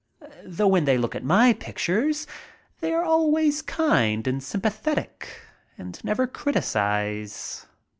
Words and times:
Though 0.43 0.69
when 0.69 0.85
they 0.85 0.97
look 0.97 1.13
at 1.13 1.23
my 1.23 1.53
pictures 1.53 2.25
they 2.79 2.91
are 2.91 3.03
always 3.03 3.61
kind 3.61 4.25
and 4.25 4.41
sympathetic 4.41 5.29
and 5.77 6.03
never 6.03 6.25
criticize. 6.25 7.67